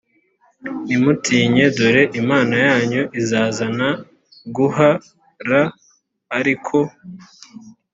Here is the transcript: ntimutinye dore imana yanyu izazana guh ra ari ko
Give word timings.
ntimutinye 0.85 1.65
dore 1.77 2.03
imana 2.21 2.55
yanyu 2.67 3.01
izazana 3.19 3.87
guh 4.55 4.77
ra 5.47 5.61
ari 6.37 6.53
ko 6.65 6.79